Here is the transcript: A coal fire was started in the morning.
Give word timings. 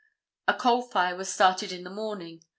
A 0.47 0.55
coal 0.55 0.81
fire 0.81 1.15
was 1.15 1.31
started 1.31 1.71
in 1.71 1.83
the 1.83 1.91
morning. 1.91 2.41